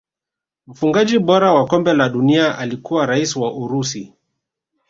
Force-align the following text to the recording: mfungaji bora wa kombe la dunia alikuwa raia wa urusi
mfungaji 0.67 1.19
bora 1.19 1.53
wa 1.53 1.65
kombe 1.67 1.93
la 1.93 2.09
dunia 2.09 2.57
alikuwa 2.57 3.05
raia 3.05 3.27
wa 3.35 3.53
urusi 3.53 4.13